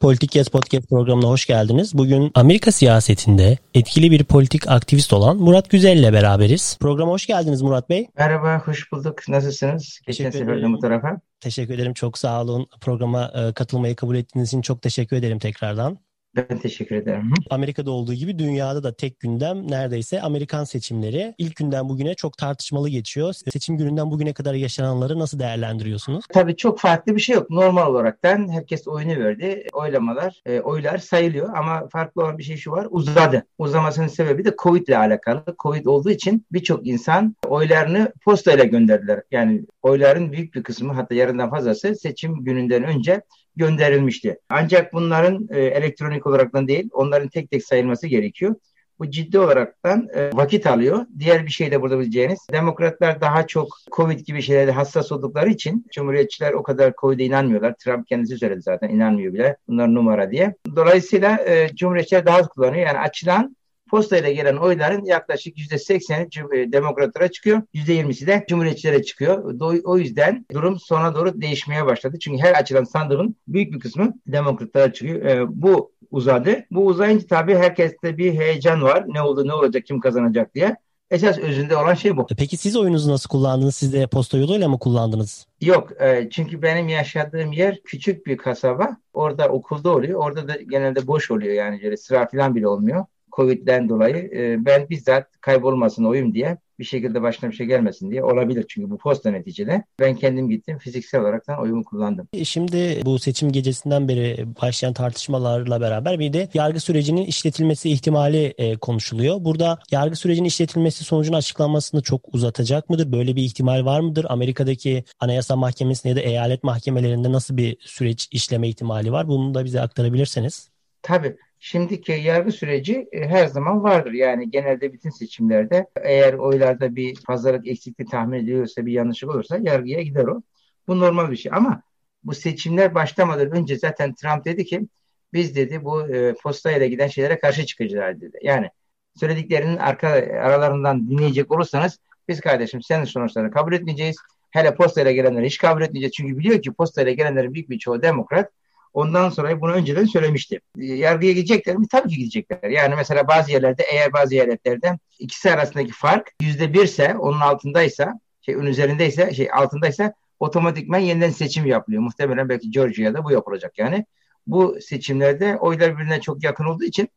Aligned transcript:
Politik 0.00 0.36
Yes 0.36 0.48
Podcast 0.48 0.88
programına 0.88 1.28
hoş 1.28 1.46
geldiniz. 1.46 1.98
Bugün 1.98 2.30
Amerika 2.34 2.72
siyasetinde 2.72 3.58
etkili 3.74 4.10
bir 4.10 4.24
politik 4.24 4.68
aktivist 4.68 5.12
olan 5.12 5.36
Murat 5.36 5.70
Güzel 5.70 5.96
ile 5.96 6.12
beraberiz. 6.12 6.78
Programa 6.80 7.12
hoş 7.12 7.26
geldiniz 7.26 7.62
Murat 7.62 7.90
Bey. 7.90 8.08
Merhaba, 8.18 8.62
hoş 8.64 8.92
bulduk. 8.92 9.28
Nasılsınız? 9.28 10.00
Geçen 10.06 10.30
seferden 10.30 10.72
bu 10.72 10.78
tarafa. 10.78 11.20
Teşekkür 11.40 11.74
ederim. 11.74 11.94
Çok 11.94 12.18
sağ 12.18 12.42
olun. 12.42 12.66
Programa 12.80 13.32
e, 13.34 13.52
katılmayı 13.52 13.96
kabul 13.96 14.16
ettiğiniz 14.16 14.48
için 14.48 14.62
çok 14.62 14.82
teşekkür 14.82 15.16
ederim 15.16 15.38
tekrardan. 15.38 15.98
Ben 16.36 16.58
teşekkür 16.58 16.96
ederim. 16.96 17.32
Amerika'da 17.50 17.90
olduğu 17.90 18.14
gibi 18.14 18.38
dünyada 18.38 18.82
da 18.82 18.92
tek 18.92 19.20
gündem 19.20 19.70
neredeyse 19.70 20.22
Amerikan 20.22 20.64
seçimleri. 20.64 21.34
İlk 21.38 21.56
günden 21.56 21.88
bugüne 21.88 22.14
çok 22.14 22.38
tartışmalı 22.38 22.88
geçiyor. 22.88 23.34
Seçim 23.52 23.76
gününden 23.76 24.10
bugüne 24.10 24.32
kadar 24.32 24.54
yaşananları 24.54 25.18
nasıl 25.18 25.38
değerlendiriyorsunuz? 25.38 26.24
Tabii 26.32 26.56
çok 26.56 26.80
farklı 26.80 27.16
bir 27.16 27.20
şey 27.20 27.34
yok. 27.34 27.50
Normal 27.50 27.86
olaraktan 27.86 28.52
herkes 28.52 28.88
oyunu 28.88 29.24
verdi. 29.24 29.66
Oylamalar, 29.72 30.42
e, 30.46 30.60
oylar 30.60 30.98
sayılıyor 30.98 31.56
ama 31.56 31.88
farklı 31.88 32.22
olan 32.22 32.38
bir 32.38 32.42
şey 32.42 32.56
şu 32.56 32.70
var. 32.70 32.86
Uzadı. 32.90 33.46
Uzamasının 33.58 34.06
sebebi 34.06 34.44
de 34.44 34.54
Covid 34.62 34.88
ile 34.88 34.98
alakalı. 34.98 35.44
Covid 35.62 35.84
olduğu 35.84 36.10
için 36.10 36.46
birçok 36.52 36.86
insan 36.86 37.36
oylarını 37.46 38.12
postayla 38.24 38.64
gönderdiler. 38.64 39.22
Yani 39.30 39.62
oyların 39.82 40.32
büyük 40.32 40.54
bir 40.54 40.62
kısmı 40.62 40.92
hatta 40.92 41.14
yarından 41.14 41.50
fazlası 41.50 41.94
seçim 41.94 42.44
gününden 42.44 42.84
önce 42.84 43.22
gönderilmişti. 43.58 44.38
Ancak 44.48 44.92
bunların 44.92 45.48
e, 45.50 45.60
elektronik 45.60 46.26
olaraktan 46.26 46.68
değil, 46.68 46.88
onların 46.92 47.28
tek 47.28 47.50
tek 47.50 47.64
sayılması 47.64 48.06
gerekiyor. 48.06 48.54
Bu 48.98 49.10
ciddi 49.10 49.38
olaraktan 49.38 50.08
e, 50.14 50.30
vakit 50.34 50.66
alıyor. 50.66 51.06
Diğer 51.18 51.46
bir 51.46 51.50
şey 51.50 51.70
de 51.70 51.82
burada 51.82 51.98
bileceğiniz. 51.98 52.38
Demokratlar 52.52 53.20
daha 53.20 53.46
çok 53.46 53.68
Covid 53.92 54.20
gibi 54.20 54.42
şeylerde 54.42 54.72
hassas 54.72 55.12
oldukları 55.12 55.50
için 55.50 55.86
Cumhuriyetçiler 55.92 56.52
o 56.52 56.62
kadar 56.62 56.92
Covid'e 57.00 57.24
inanmıyorlar. 57.24 57.74
Trump 57.74 58.06
kendisi 58.06 58.38
söyledi 58.38 58.62
zaten 58.62 58.88
inanmıyor 58.88 59.34
bile. 59.34 59.56
Bunlar 59.68 59.94
numara 59.94 60.30
diye. 60.30 60.54
Dolayısıyla 60.76 61.38
e, 61.46 61.68
Cumhuriyetçiler 61.74 62.26
daha 62.26 62.38
az 62.38 62.48
kullanıyor. 62.48 62.86
Yani 62.86 62.98
açılan 62.98 63.56
postayla 63.88 64.32
gelen 64.32 64.56
oyların 64.56 65.04
yaklaşık 65.04 65.58
%80'i 65.58 66.60
e, 66.60 66.72
demokratlara 66.72 67.28
çıkıyor. 67.28 67.62
%20'si 67.74 68.26
de 68.26 68.44
cumhuriyetçilere 68.48 69.02
çıkıyor. 69.02 69.60
O 69.84 69.98
yüzden 69.98 70.46
durum 70.54 70.80
sona 70.80 71.14
doğru 71.14 71.40
değişmeye 71.40 71.86
başladı. 71.86 72.18
Çünkü 72.20 72.42
her 72.42 72.52
açılan 72.52 72.84
sandığın 72.84 73.36
büyük 73.48 73.72
bir 73.72 73.80
kısmı 73.80 74.14
demokratlara 74.26 74.92
çıkıyor. 74.92 75.24
E, 75.24 75.62
bu 75.62 75.92
uzadı. 76.10 76.64
Bu 76.70 76.86
uzayınca 76.86 77.26
tabii 77.26 77.54
herkeste 77.54 78.18
bir 78.18 78.34
heyecan 78.34 78.82
var. 78.82 79.04
Ne 79.08 79.22
oldu, 79.22 79.46
ne 79.46 79.52
olacak, 79.52 79.86
kim 79.86 80.00
kazanacak 80.00 80.54
diye. 80.54 80.76
Esas 81.10 81.38
özünde 81.38 81.76
olan 81.76 81.94
şey 81.94 82.16
bu. 82.16 82.26
E, 82.30 82.34
peki 82.38 82.56
siz 82.56 82.76
oyunuzu 82.76 83.10
nasıl 83.10 83.28
kullandınız? 83.28 83.74
Siz 83.74 83.92
de 83.92 84.06
posta 84.06 84.38
yoluyla 84.38 84.68
mı 84.68 84.78
kullandınız? 84.78 85.46
Yok. 85.60 86.02
E, 86.02 86.28
çünkü 86.30 86.62
benim 86.62 86.88
yaşadığım 86.88 87.52
yer 87.52 87.80
küçük 87.84 88.26
bir 88.26 88.36
kasaba. 88.36 88.96
Orada 89.12 89.48
okulda 89.48 89.90
oluyor. 89.90 90.20
Orada 90.20 90.48
da 90.48 90.56
genelde 90.56 91.06
boş 91.06 91.30
oluyor 91.30 91.54
yani. 91.54 91.80
Böyle 91.82 91.96
sıra 91.96 92.28
falan 92.28 92.54
bile 92.54 92.68
olmuyor. 92.68 93.04
Covid'den 93.38 93.88
dolayı 93.88 94.16
e, 94.16 94.64
ben 94.64 94.88
bizzat 94.90 95.26
kaybolmasın 95.40 96.04
oyum 96.04 96.34
diye 96.34 96.58
bir 96.78 96.84
şekilde 96.84 97.22
başına 97.22 97.50
bir 97.50 97.54
şey 97.54 97.66
gelmesin 97.66 98.10
diye 98.10 98.24
olabilir 98.24 98.64
çünkü 98.68 98.90
bu 98.90 98.98
posta 98.98 99.30
neticede. 99.30 99.84
Ben 100.00 100.14
kendim 100.14 100.48
gittim 100.48 100.78
fiziksel 100.78 101.20
olarak 101.20 101.44
oyumu 101.60 101.84
kullandım. 101.84 102.28
E, 102.32 102.44
şimdi 102.44 103.02
bu 103.04 103.18
seçim 103.18 103.52
gecesinden 103.52 104.08
beri 104.08 104.46
başlayan 104.62 104.92
tartışmalarla 104.92 105.80
beraber 105.80 106.18
bir 106.18 106.32
de 106.32 106.48
yargı 106.54 106.80
sürecinin 106.80 107.24
işletilmesi 107.24 107.90
ihtimali 107.90 108.54
e, 108.58 108.76
konuşuluyor. 108.76 109.36
Burada 109.40 109.78
yargı 109.90 110.16
sürecinin 110.16 110.48
işletilmesi 110.48 111.04
sonucun 111.04 111.32
açıklanmasını 111.32 112.02
çok 112.02 112.34
uzatacak 112.34 112.90
mıdır? 112.90 113.12
Böyle 113.12 113.36
bir 113.36 113.42
ihtimal 113.42 113.84
var 113.84 114.00
mıdır? 114.00 114.26
Amerika'daki 114.28 115.04
Anayasa 115.20 115.56
Mahkemesi'nde 115.56 116.08
ya 116.08 116.16
da 116.16 116.20
eyalet 116.20 116.64
mahkemelerinde 116.64 117.32
nasıl 117.32 117.56
bir 117.56 117.76
süreç 117.80 118.28
işleme 118.32 118.68
ihtimali 118.68 119.12
var? 119.12 119.28
Bunu 119.28 119.54
da 119.54 119.64
bize 119.64 119.80
aktarabilirseniz. 119.80 120.70
Tabii. 121.02 121.36
Şimdiki 121.60 122.12
yargı 122.12 122.52
süreci 122.52 123.08
e, 123.12 123.28
her 123.28 123.46
zaman 123.46 123.82
vardır. 123.82 124.12
Yani 124.12 124.50
genelde 124.50 124.92
bütün 124.92 125.10
seçimlerde 125.10 125.86
eğer 126.02 126.34
oylarda 126.34 126.96
bir 126.96 127.16
fazlalık 127.26 127.68
eksikliği 127.68 128.08
tahmin 128.08 128.38
ediliyorsa 128.38 128.86
bir 128.86 128.92
yanlışlık 128.92 129.30
olursa 129.30 129.58
yargıya 129.62 130.02
gider 130.02 130.24
o. 130.24 130.42
Bu 130.88 131.00
normal 131.00 131.30
bir 131.30 131.36
şey 131.36 131.52
ama 131.54 131.82
bu 132.24 132.34
seçimler 132.34 132.94
başlamadan 132.94 133.50
önce 133.50 133.78
zaten 133.78 134.14
Trump 134.14 134.44
dedi 134.44 134.64
ki 134.64 134.88
biz 135.32 135.56
dedi 135.56 135.84
bu 135.84 136.08
e, 136.08 136.34
postayla 136.34 136.86
giden 136.86 137.08
şeylere 137.08 137.38
karşı 137.38 137.66
çıkacağız 137.66 138.20
dedi. 138.20 138.38
Yani 138.42 138.70
söylediklerinin 139.16 139.76
arka 139.76 140.08
aralarından 140.08 141.10
dinleyecek 141.10 141.50
olursanız 141.50 141.98
biz 142.28 142.40
kardeşim 142.40 142.82
senin 142.82 143.04
sonuçlarını 143.04 143.50
kabul 143.50 143.72
etmeyeceğiz. 143.72 144.16
Hele 144.50 144.74
postayla 144.74 145.12
gelenleri 145.12 145.46
hiç 145.46 145.58
kabul 145.58 145.82
etmeyeceğiz. 145.82 146.12
Çünkü 146.12 146.38
biliyor 146.38 146.62
ki 146.62 146.72
postayla 146.72 147.12
gelenlerin 147.12 147.54
büyük 147.54 147.70
bir 147.70 147.78
çoğu 147.78 148.02
demokrat 148.02 148.50
Ondan 148.98 149.30
sonra 149.30 149.60
bunu 149.60 149.72
önceden 149.72 150.04
söylemişti. 150.04 150.60
Ee, 150.78 150.84
yargıya 150.84 151.32
gidecekler 151.32 151.76
mi? 151.76 151.86
Tabii 151.88 152.08
ki 152.08 152.18
gidecekler. 152.18 152.70
Yani 152.70 152.94
mesela 152.94 153.28
bazı 153.28 153.52
yerlerde 153.52 153.82
eğer 153.92 154.12
bazı 154.12 154.34
eyaletlerde 154.34 154.98
ikisi 155.18 155.52
arasındaki 155.52 155.92
fark 155.92 156.32
yüzde 156.42 156.72
birse 156.72 157.16
onun 157.18 157.40
altındaysa 157.40 158.20
şey 158.40 158.56
onun 158.56 158.66
üzerindeyse 158.66 159.34
şey 159.34 159.48
altındaysa 159.52 160.12
otomatikman 160.40 160.98
yeniden 160.98 161.30
seçim 161.30 161.66
yapılıyor. 161.66 162.02
Muhtemelen 162.02 162.48
belki 162.48 162.70
Georgia'da 162.70 163.24
bu 163.24 163.32
yapılacak 163.32 163.78
yani. 163.78 164.06
Bu 164.46 164.78
seçimlerde 164.80 165.56
oylar 165.56 165.94
birbirine 165.94 166.20
çok 166.20 166.44
yakın 166.44 166.64
olduğu 166.64 166.84
için 166.84 167.08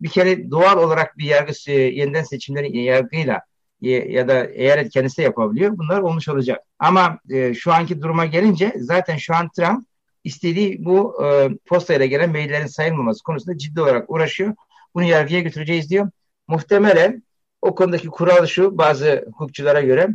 bir 0.00 0.08
kere 0.08 0.50
doğal 0.50 0.78
olarak 0.78 1.18
bir 1.18 1.24
yargı 1.24 1.70
yeniden 1.70 2.24
seçimleri 2.24 2.78
yargıyla 2.78 3.42
ya 3.80 4.28
da 4.28 4.44
eyalet 4.46 4.90
kendisi 4.90 5.22
yapabiliyor. 5.22 5.78
Bunlar 5.78 6.00
olmuş 6.00 6.28
olacak. 6.28 6.58
Ama 6.78 7.18
e, 7.30 7.54
şu 7.54 7.72
anki 7.72 8.02
duruma 8.02 8.26
gelince 8.26 8.72
zaten 8.76 9.16
şu 9.16 9.34
an 9.34 9.48
Trump 9.56 9.88
istediği 10.28 10.84
bu 10.84 11.24
e, 11.24 11.48
postayla 11.66 12.06
gelen 12.06 12.30
maillerin 12.30 12.66
sayılmaması 12.66 13.22
konusunda 13.22 13.58
ciddi 13.58 13.80
olarak 13.80 14.10
uğraşıyor. 14.10 14.54
Bunu 14.94 15.04
yargıya 15.04 15.40
götüreceğiz 15.40 15.90
diyor. 15.90 16.10
Muhtemelen 16.48 17.22
o 17.62 17.74
konudaki 17.74 18.08
kural 18.08 18.46
şu 18.46 18.78
bazı 18.78 19.24
hukukçulara 19.26 19.80
göre 19.80 20.08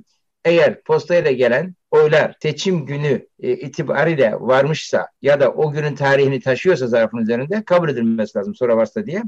eğer 0.46 0.84
postayla 0.84 1.31
gelen 1.31 1.75
oylar 1.91 2.35
seçim 2.41 2.85
günü 2.85 3.28
e, 3.40 3.52
itibariyle 3.52 4.34
varmışsa 4.40 5.07
ya 5.22 5.40
da 5.40 5.52
o 5.52 5.72
günün 5.72 5.96
tarihini 5.96 6.40
taşıyorsa 6.40 6.88
zarfın 6.88 7.18
üzerinde 7.18 7.63
kabul 7.66 7.90
edilmesi 7.90 8.38
lazım 8.38 8.56
sonra 8.56 8.78
varsa 8.78 9.06
diye. 9.06 9.23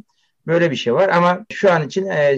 Böyle 0.47 0.71
bir 0.71 0.75
şey 0.75 0.93
var 0.93 1.09
ama 1.09 1.45
şu 1.51 1.71
an 1.71 1.87
için 1.87 2.05
e, 2.05 2.37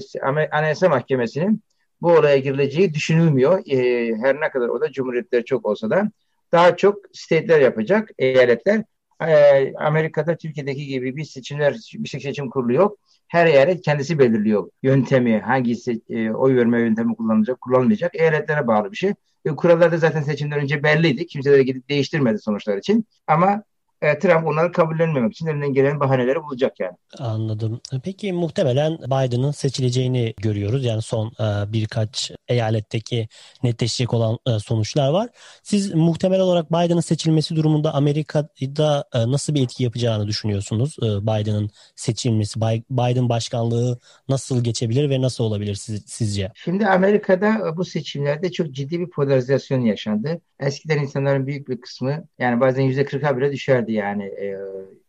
Anayasa 0.52 0.90
Mahkemesi'nin 0.90 1.62
bu 2.02 2.12
olaya 2.12 2.38
girileceği 2.38 2.94
düşünülmüyor. 2.94 3.60
E, 3.68 3.78
her 4.16 4.42
ne 4.42 4.50
kadar 4.50 4.68
o 4.68 4.82
da 4.82 4.92
cumhuriyetler 4.92 5.44
çok 5.44 5.66
olsa 5.66 5.90
da 5.90 6.12
daha 6.52 6.78
çok 6.78 6.98
state'ler 7.14 7.60
yapacak, 7.62 8.10
eyaletler. 8.18 8.84
Ee, 9.22 9.74
Amerika'da 9.78 10.38
Türkiye'deki 10.38 10.86
gibi 10.86 11.16
bir 11.16 11.24
seçimler, 11.24 11.76
bir 11.94 12.10
seçim 12.10 12.50
kurulu 12.50 12.74
yok. 12.74 12.98
Her 13.28 13.46
eyalet 13.48 13.82
kendisi 13.82 14.20
belirliyor 14.20 14.70
yöntemi, 14.84 15.40
hangisi 15.40 16.02
e, 16.10 16.32
oy 16.32 16.56
verme 16.56 16.80
yöntemi 16.82 17.16
kullanılacak, 17.16 17.62
kullanılmayacak. 17.62 18.16
Eyaletlere 18.16 18.68
bağlı 18.68 18.92
bir 18.92 18.98
şey. 18.98 19.14
E, 19.46 19.50
kurallar 19.50 19.92
da 19.92 19.98
zaten 19.98 20.22
seçimden 20.22 20.60
önce 20.60 20.84
belliydi. 20.84 21.26
Kimse 21.28 21.52
de 21.52 21.64
gidip 21.64 21.90
değiştirmedi 21.90 22.40
sonuçlar 22.40 22.78
için. 22.78 23.06
Ama 23.28 23.64
e, 24.02 24.20
Trump 24.20 24.48
onları 24.48 24.72
kabullenmemek 24.72 25.32
için 25.32 25.48
elinden 25.48 25.74
gelen 25.74 26.00
bahaneleri 26.00 26.44
bulacak 26.44 26.80
yani. 26.80 26.98
Anladım. 27.20 27.82
Peki 28.04 28.34
muhtemelen 28.34 28.98
Biden'ın 28.98 29.52
seçileceğini 29.52 30.34
görüyoruz. 30.38 30.86
Yani 30.86 31.02
son 31.02 31.28
e, 31.28 31.74
birkaç 31.74 32.32
eyaletteki 32.48 33.28
netleşecek 33.64 34.14
olan 34.14 34.38
e, 34.48 34.60
sonuçlar 34.60 35.10
var. 35.10 35.30
Siz 35.64 35.94
muhtemel 35.94 36.40
olarak 36.40 36.72
Biden'ın 36.72 37.02
seçilmesi 37.02 37.56
durumunda 37.56 37.94
Amerika'da 37.94 39.06
e, 39.14 39.32
nasıl 39.32 39.56
bir 39.56 39.64
etki 39.64 39.84
yapacağını 39.84 40.28
düşünüyorsunuz? 40.28 40.96
E, 41.02 41.06
Biden'ın 41.06 41.70
seçilmesi, 41.96 42.62
Biden 42.90 43.30
başkanlığı 43.30 44.00
nasıl 44.30 44.64
geçebilir 44.64 45.10
ve 45.10 45.22
nasıl 45.22 45.44
olabilir 45.44 45.76
siz, 45.76 46.04
sizce? 46.06 46.52
Şimdi 46.56 46.88
Amerika'da 46.88 47.78
bu 47.78 47.86
seçimlerde 47.86 48.52
çok 48.52 48.72
ciddi 48.72 49.00
bir 49.00 49.10
polarizasyon 49.10 49.82
yaşandı. 49.82 50.42
Eskiden 50.60 50.98
insanların 50.98 51.48
büyük 51.48 51.70
bir 51.70 51.82
kısmı 51.82 52.24
yani 52.40 52.60
bazen 52.60 52.84
%40'a 52.84 53.38
bile 53.38 53.52
düşerdi 53.52 53.87
düşerdi 53.88 53.92
yani 53.94 54.24
e, 54.24 54.58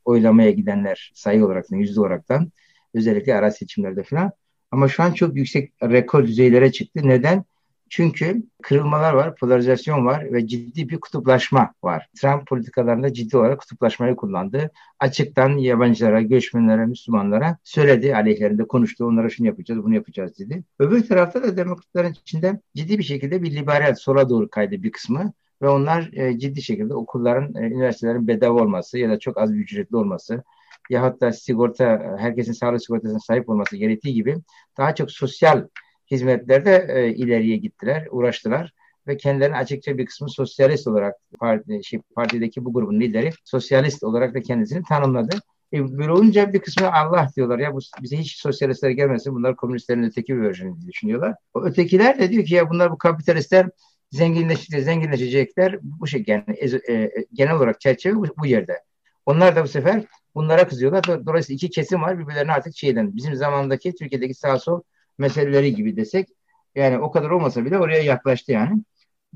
oylamaya 0.04 0.50
gidenler 0.50 1.12
sayı 1.14 1.44
olarak 1.44 1.66
yüzde 1.70 2.00
olaraktan 2.00 2.52
özellikle 2.94 3.34
ara 3.34 3.50
seçimlerde 3.50 4.02
falan. 4.02 4.32
Ama 4.70 4.88
şu 4.88 5.02
an 5.02 5.12
çok 5.12 5.36
yüksek 5.36 5.72
rekor 5.82 6.26
düzeylere 6.26 6.72
çıktı. 6.72 7.00
Neden? 7.04 7.44
Çünkü 7.90 8.42
kırılmalar 8.62 9.12
var, 9.14 9.36
polarizasyon 9.36 10.06
var 10.06 10.32
ve 10.32 10.46
ciddi 10.46 10.88
bir 10.88 11.00
kutuplaşma 11.00 11.72
var. 11.82 12.08
Trump 12.20 12.46
politikalarında 12.46 13.12
ciddi 13.12 13.36
olarak 13.36 13.58
kutuplaşmayı 13.60 14.16
kullandı. 14.16 14.70
Açıktan 15.00 15.56
yabancılara, 15.56 16.22
göçmenlere, 16.22 16.86
Müslümanlara 16.86 17.58
söyledi, 17.64 18.14
aleyhlerinde 18.14 18.66
konuştu. 18.66 19.04
Onlara 19.04 19.30
şunu 19.30 19.46
yapacağız, 19.46 19.82
bunu 19.84 19.94
yapacağız 19.94 20.38
dedi. 20.38 20.64
Öbür 20.78 21.06
tarafta 21.08 21.42
da 21.42 21.56
demokratların 21.56 22.12
içinde 22.12 22.60
ciddi 22.76 22.98
bir 22.98 23.04
şekilde 23.04 23.42
bir 23.42 23.50
liberal 23.50 23.94
sola 23.94 24.28
doğru 24.28 24.48
kaydı 24.50 24.82
bir 24.82 24.92
kısmı 24.92 25.32
ve 25.62 25.68
onlar 25.68 26.10
e, 26.12 26.38
ciddi 26.38 26.62
şekilde 26.62 26.94
okulların, 26.94 27.54
e, 27.54 27.66
üniversitelerin 27.66 28.28
bedava 28.28 28.62
olması 28.62 28.98
ya 28.98 29.10
da 29.10 29.18
çok 29.18 29.38
az 29.38 29.54
bir 29.54 29.58
ücretli 29.58 29.96
olması 29.96 30.42
yahut 30.90 31.20
da 31.20 31.32
sigorta, 31.32 32.16
herkesin 32.18 32.52
sağlık 32.52 32.82
sigortasına 32.82 33.20
sahip 33.20 33.48
olması 33.48 33.76
gerektiği 33.76 34.14
gibi 34.14 34.36
daha 34.76 34.94
çok 34.94 35.10
sosyal 35.10 35.66
hizmetlerde 36.10 36.86
e, 36.88 37.14
ileriye 37.14 37.56
gittiler, 37.56 38.08
uğraştılar 38.10 38.72
ve 39.06 39.16
kendilerini 39.16 39.56
açıkça 39.56 39.98
bir 39.98 40.06
kısmı 40.06 40.30
sosyalist 40.30 40.86
olarak 40.86 41.14
parti, 41.40 41.80
şey, 41.84 42.00
partideki 42.14 42.64
bu 42.64 42.72
grubun 42.72 43.00
lideri 43.00 43.30
sosyalist 43.44 44.04
olarak 44.04 44.34
da 44.34 44.42
kendisini 44.42 44.82
tanımladı. 44.88 45.36
E, 45.72 45.98
böyle 45.98 46.12
olunca 46.12 46.52
bir 46.52 46.58
kısmı 46.58 46.92
Allah 46.92 47.28
diyorlar 47.36 47.58
ya 47.58 47.74
bu, 47.74 47.78
bize 48.02 48.16
hiç 48.16 48.36
sosyalistler 48.36 48.90
gelmesin 48.90 49.34
bunlar 49.34 49.56
komünistlerin 49.56 50.02
öteki 50.02 50.36
bir 50.36 50.40
versiyonu 50.40 50.76
düşünüyorlar. 50.86 51.34
O 51.54 51.64
ötekiler 51.64 52.18
de 52.18 52.30
diyor 52.30 52.44
ki 52.44 52.54
ya 52.54 52.70
bunlar 52.70 52.90
bu 52.92 52.98
kapitalistler 52.98 53.70
zenginleşecek, 54.10 54.82
zenginleşecekler 54.82 55.78
bu 55.82 56.06
şey 56.06 56.24
yani 56.26 56.44
e, 56.48 56.94
e, 56.94 57.10
genel 57.32 57.54
olarak 57.54 57.80
çerçeve 57.80 58.16
bu, 58.16 58.26
bu 58.38 58.46
yerde. 58.46 58.82
Onlar 59.26 59.56
da 59.56 59.64
bu 59.64 59.68
sefer 59.68 60.04
bunlara 60.34 60.68
kızıyorlar. 60.68 61.04
Dolayısıyla 61.26 61.56
iki 61.56 61.70
kesim 61.70 62.02
var 62.02 62.18
birbirlerine 62.18 62.52
artık 62.52 62.76
şeyden 62.76 63.16
bizim 63.16 63.34
zamandaki 63.34 63.94
Türkiye'deki 63.94 64.34
sağ 64.34 64.58
sol 64.58 64.82
meseleleri 65.18 65.74
gibi 65.74 65.96
desek 65.96 66.28
yani 66.74 66.98
o 66.98 67.10
kadar 67.10 67.30
olmasa 67.30 67.64
bile 67.64 67.78
oraya 67.78 68.02
yaklaştı 68.02 68.52
yani. 68.52 68.82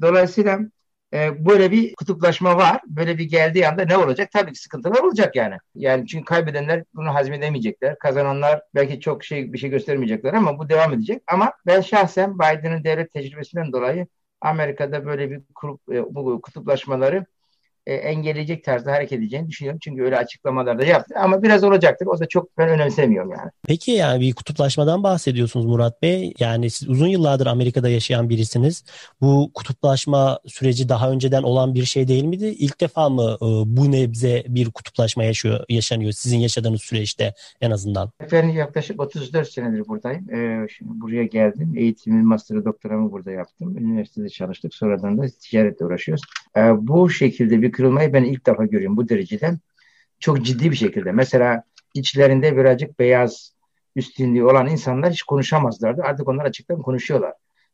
Dolayısıyla 0.01 0.59
e, 1.15 1.47
böyle 1.47 1.71
bir 1.71 1.95
kutuplaşma 1.95 2.57
var. 2.57 2.81
Böyle 2.87 3.19
bir 3.19 3.25
geldiği 3.25 3.69
anda 3.69 3.85
ne 3.85 3.97
olacak? 3.97 4.31
Tabii 4.33 4.53
ki 4.53 4.61
sıkıntılar 4.61 5.01
olacak 5.03 5.37
yani. 5.37 5.57
Yani 5.75 6.07
çünkü 6.07 6.25
kaybedenler 6.25 6.85
bunu 6.95 7.15
hazmedemeyecekler. 7.15 7.99
Kazananlar 7.99 8.63
belki 8.75 9.01
çok 9.01 9.25
şey 9.25 9.53
bir 9.53 9.59
şey 9.59 9.71
göstermeyecekler 9.71 10.35
ama 10.35 10.59
bu 10.59 10.69
devam 10.69 10.93
edecek. 10.93 11.23
Ama 11.27 11.53
ben 11.67 11.81
şahsen 11.81 12.35
Biden'ın 12.39 12.85
devlet 12.85 13.13
tecrübesinden 13.13 13.73
dolayı 13.73 14.07
Amerika'da 14.43 15.06
böyle 15.06 15.31
bir 15.31 15.43
kurup, 15.55 15.81
e, 15.93 16.15
bu 16.15 16.43
kutuplaşmaları 16.43 17.27
e, 17.87 17.94
engelleyecek 17.94 18.64
tarzda 18.64 18.93
hareket 18.93 19.19
edeceğini 19.19 19.49
düşünüyorum. 19.49 19.79
Çünkü 19.82 20.02
öyle 20.02 20.17
açıklamalar 20.17 20.79
da 20.79 20.84
yaptı. 20.84 21.14
Ama 21.19 21.43
biraz 21.43 21.64
olacaktır. 21.64 22.06
O 22.06 22.20
da 22.20 22.26
çok 22.26 22.58
ben 22.58 22.69
önemsemiyorum 22.69 23.31
yani. 23.31 23.50
Peki 23.69 23.90
yani 23.90 24.20
bir 24.20 24.32
kutuplaşmadan 24.32 25.02
bahsediyorsunuz 25.02 25.67
Murat 25.67 26.02
Bey. 26.02 26.34
Yani 26.38 26.70
siz 26.70 26.88
uzun 26.88 27.06
yıllardır 27.06 27.46
Amerika'da 27.46 27.88
yaşayan 27.88 28.29
birisiniz. 28.29 28.84
Bu 29.20 29.50
kutuplaşma 29.55 30.38
süreci 30.46 30.88
daha 30.88 31.11
önceden 31.11 31.43
olan 31.43 31.75
bir 31.75 31.84
şey 31.84 32.08
değil 32.08 32.25
miydi? 32.25 32.46
İlk 32.46 32.81
defa 32.81 33.08
mı 33.08 33.37
e, 33.43 33.46
bu 33.67 33.93
nebze 33.93 34.44
bir 34.49 34.70
kutuplaşma 34.70 35.25
yaşıyor, 35.25 35.64
yaşanıyor 35.69 36.12
sizin 36.12 36.38
yaşadığınız 36.38 36.82
süreçte 36.82 37.34
en 37.61 37.70
azından? 37.70 38.11
Ben 38.32 38.49
yaklaşık 38.49 39.00
34 39.00 39.49
senedir 39.49 39.88
buradayım. 39.88 40.31
Ee, 40.31 40.67
şimdi 40.79 41.00
buraya 41.00 41.25
geldim. 41.25 41.73
Eğitimi, 41.76 42.23
master 42.23 42.64
doktoramı 42.64 43.12
burada 43.12 43.31
yaptım. 43.31 43.76
Üniversitede 43.79 44.29
çalıştık. 44.29 44.75
Sonradan 44.75 45.19
da 45.19 45.26
ticaretle 45.40 45.84
uğraşıyoruz. 45.84 46.23
Ee, 46.56 46.61
bu 46.79 47.11
şekilde 47.11 47.62
bir 47.62 47.72
kırılmayı 47.73 48.13
ben 48.13 48.25
ilk 48.25 48.47
defa 48.47 48.65
görüyorum 48.65 48.97
bu 48.97 49.09
derecede. 49.09 49.59
Çok 50.21 50.45
ciddi 50.45 50.71
bir 50.71 50.77
şekilde. 50.77 51.13
Mesela 51.13 51.65
içlerinde 51.95 52.57
birazcık 52.57 52.99
beyaz 52.99 53.53
üstünlüğü 53.97 54.45
olan 54.45 54.67
insanlar 54.67 55.13
hiç 55.13 55.23
konuşamazlardı. 55.23 56.03
Artık 56.03 56.29
onlar 56.29 56.45
açıktan 56.45 56.83
konuşuyorlar. 56.83 57.33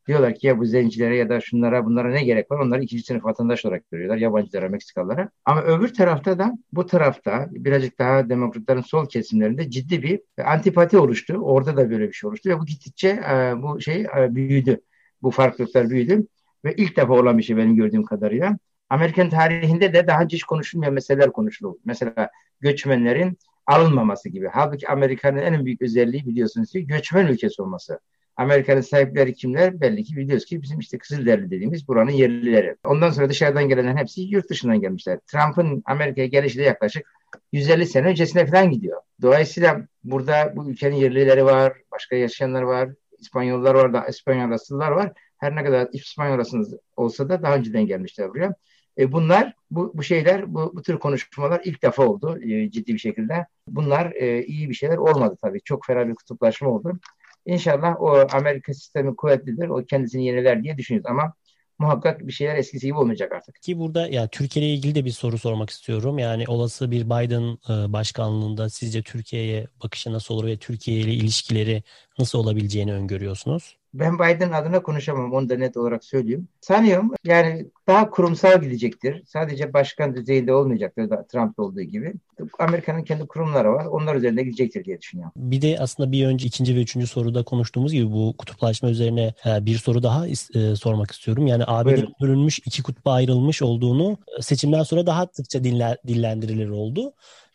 Diyorlar 0.09 0.35
ki 0.35 0.47
ya 0.47 0.59
bu 0.59 0.65
zencilere 0.65 1.17
ya 1.17 1.29
da 1.29 1.41
şunlara 1.41 1.85
bunlara 1.85 2.11
ne 2.11 2.25
gerek 2.25 2.51
var? 2.51 2.59
Onları 2.59 2.83
ikinci 2.83 3.03
sınıf 3.03 3.25
vatandaş 3.25 3.65
olarak 3.65 3.91
görüyorlar. 3.91 4.17
Yabancılara, 4.17 4.69
Meksikalılara. 4.69 5.31
Ama 5.45 5.63
öbür 5.63 5.95
tarafta 5.95 6.39
da 6.39 6.59
bu 6.73 6.87
tarafta 6.87 7.49
birazcık 7.51 7.99
daha 7.99 8.29
demokratların 8.29 8.81
sol 8.81 9.09
kesimlerinde 9.09 9.71
ciddi 9.71 10.03
bir 10.03 10.21
antipati 10.45 10.99
oluştu. 10.99 11.35
Orada 11.35 11.77
da 11.77 11.91
böyle 11.91 12.09
bir 12.09 12.13
şey 12.13 12.29
oluştu 12.29 12.51
ve 12.51 12.59
bu 12.59 12.67
gittikçe 12.67 13.09
e, 13.09 13.63
bu 13.63 13.81
şey 13.81 14.07
e, 14.19 14.35
büyüdü. 14.35 14.81
Bu 15.23 15.31
farklılıklar 15.31 15.91
büyüdü 15.91 16.27
ve 16.65 16.75
ilk 16.75 16.97
defa 16.97 17.13
olan 17.13 17.39
bir 17.39 17.43
şey 17.43 17.57
benim 17.57 17.77
gördüğüm 17.77 18.03
kadarıyla. 18.03 18.59
Amerikan 18.91 19.31
tarihinde 19.31 19.93
de 19.95 20.07
daha 20.07 20.23
önce 20.23 20.37
hiç 20.37 20.45
konuşulmayan 20.45 20.95
meseleler 20.95 21.33
konuşuldu. 21.33 21.79
Mesela 21.85 22.31
göçmenlerin 22.61 23.39
alınmaması 23.67 24.29
gibi. 24.29 24.49
Halbuki 24.53 24.89
Amerika'nın 24.89 25.39
en 25.39 25.65
büyük 25.65 25.83
özelliği 25.83 26.27
biliyorsunuz 26.27 26.73
ki 26.73 26.87
göçmen 26.87 27.27
ülkesi 27.27 27.63
olması. 27.63 28.01
Amerika'nın 28.37 28.81
sahipleri 28.81 29.35
kimler? 29.35 29.81
Belli 29.81 30.05
ki 30.05 30.17
biliyoruz 30.17 30.45
ki 30.45 30.63
bizim 30.63 30.79
işte 30.79 30.99
Kızılderili 30.99 31.51
dediğimiz 31.51 31.89
buranın 31.89 32.11
yerlileri. 32.11 32.77
Ondan 32.85 33.11
sonra 33.11 33.29
dışarıdan 33.29 33.69
gelenler 33.69 33.97
hepsi 33.97 34.23
yurt 34.23 34.51
dışından 34.51 34.81
gelmişler. 34.81 35.19
Trump'ın 35.27 35.83
Amerika'ya 35.87 36.27
gelişi 36.27 36.59
de 36.59 36.63
yaklaşık 36.63 37.13
150 37.53 37.87
sene 37.87 38.07
öncesine 38.07 38.47
falan 38.47 38.71
gidiyor. 38.71 39.01
Dolayısıyla 39.23 39.87
burada 40.05 40.53
bu 40.57 40.71
ülkenin 40.71 40.97
yerlileri 40.97 41.45
var, 41.45 41.73
başka 41.93 42.17
yaşayanlar 42.17 42.63
var, 42.63 42.91
İspanyollar 43.19 43.75
var 43.75 43.93
da 43.93 44.07
İspanyol 44.07 44.51
asıllar 44.51 44.91
var. 44.91 45.13
Her 45.39 45.57
ne 45.57 45.65
kadar 45.65 45.89
İspanyol 45.93 46.45
olsa 46.97 47.29
da 47.29 47.43
daha 47.43 47.57
önceden 47.57 47.87
gelmişler 47.87 48.29
buraya. 48.29 48.55
E, 48.99 49.13
bunlar, 49.13 49.53
bu, 49.71 49.93
bu 49.95 50.03
şeyler, 50.03 50.55
bu, 50.55 50.73
bu 50.77 50.83
tür 50.83 50.99
konuşmalar 50.99 51.61
ilk 51.65 51.83
defa 51.83 52.07
oldu 52.07 52.39
e, 52.43 52.71
ciddi 52.71 52.95
bir 52.95 52.99
şekilde. 52.99 53.47
Bunlar 53.69 54.13
e, 54.13 54.45
iyi 54.45 54.69
bir 54.69 54.75
şeyler 54.75 54.97
olmadı 54.97 55.37
tabii. 55.43 55.61
Çok 55.65 55.87
ferah 55.87 56.09
bir 56.09 56.15
kutuplaşma 56.15 56.69
oldu. 56.69 56.99
İnşallah 57.47 58.01
o 58.01 58.27
Amerika 58.33 58.75
sistemi 58.75 59.17
kuvvetlidir. 59.17 59.69
O 59.69 59.85
kendisini 59.85 60.27
yeniler 60.27 60.63
diye 60.63 60.79
düşünüyoruz 60.79 61.11
ama 61.11 61.35
muhakkak 61.79 62.27
bir 62.27 62.33
şeyler 62.33 62.57
eskisi 62.57 62.87
gibi 62.87 62.99
olmayacak 62.99 63.33
artık. 63.33 63.63
Ki 63.63 63.79
burada 63.79 64.09
ya 64.09 64.29
Türkiye 64.29 64.67
ile 64.67 64.75
ilgili 64.75 64.95
de 64.95 65.05
bir 65.05 65.11
soru 65.11 65.39
sormak 65.39 65.71
istiyorum. 65.71 66.19
Yani 66.19 66.45
olası 66.49 66.91
bir 66.91 67.05
Biden 67.05 67.59
e, 67.69 67.93
başkanlığında 67.93 68.71
sizce 68.71 69.03
Türkiye'ye 69.03 69.67
bakışı 69.85 70.13
nasıl 70.13 70.35
olur 70.35 70.47
ve 70.47 70.57
Türkiye 70.57 71.01
ile 71.01 71.13
ilişkileri 71.13 71.83
nasıl 72.19 72.39
olabileceğini 72.39 72.93
öngörüyorsunuz? 72.93 73.77
Ben 73.95 74.19
Biden 74.19 74.53
adına 74.53 74.83
konuşamam. 74.83 75.33
Onu 75.33 75.49
da 75.49 75.57
net 75.57 75.77
olarak 75.77 76.05
söyleyeyim. 76.05 76.49
Sanıyorum 76.61 77.15
yani 77.25 77.67
daha 77.89 78.11
kurumsal 78.11 78.61
gidecektir. 78.61 79.23
Sadece 79.27 79.73
başkan 79.73 80.17
düzeyinde 80.17 80.53
olmayacaktır 80.53 81.09
Trump'ta 81.29 81.63
olduğu 81.63 81.81
gibi. 81.81 82.15
Amerika'nın 82.59 83.03
kendi 83.05 83.27
kurumları 83.27 83.73
var. 83.73 83.87
Onlar 83.87 84.15
üzerinde 84.15 84.43
gidecektir 84.43 84.85
diye 84.85 85.01
düşünüyorum. 85.01 85.33
Bir 85.37 85.63
de 85.63 85.77
aslında 85.81 86.13
bir 86.13 86.27
önce 86.27 86.47
ikinci 86.47 86.77
ve 86.77 86.81
üçüncü 86.81 87.07
soruda 87.07 87.43
konuştuğumuz 87.43 87.93
gibi 87.93 88.13
bu 88.13 88.35
kutuplaşma 88.39 88.91
üzerine 88.91 89.35
e, 89.47 89.67
bir 89.67 89.77
soru 89.77 90.03
daha 90.03 90.27
e, 90.29 90.77
sormak 90.77 91.11
istiyorum. 91.11 91.47
Yani 91.47 91.65
ABD'nin 91.67 92.15
bölünmüş 92.21 92.59
iki 92.59 92.83
kutba 92.83 93.13
ayrılmış 93.13 93.63
olduğunu 93.63 94.19
e, 94.39 94.43
seçimden 94.43 94.83
sonra 94.83 95.07
daha 95.07 95.29
sıkça 95.33 95.65
dillendirilir 95.65 96.69
oldu. 96.69 97.13